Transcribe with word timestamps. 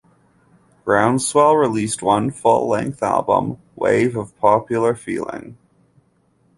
Groundswell 0.83 1.55
released 1.55 2.01
one 2.01 2.31
full-length 2.31 3.03
album, 3.03 3.59
"Wave 3.75 4.15
of 4.17 4.35
Popular 4.39 4.95
Feeling". 4.95 5.57